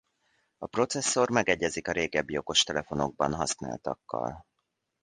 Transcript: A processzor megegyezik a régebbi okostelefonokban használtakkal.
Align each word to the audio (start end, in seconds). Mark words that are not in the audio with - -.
A 0.57 0.65
processzor 0.67 1.29
megegyezik 1.31 1.87
a 1.87 1.91
régebbi 1.91 2.37
okostelefonokban 2.37 3.33
használtakkal. 3.33 4.45